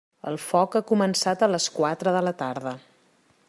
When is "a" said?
1.45-1.49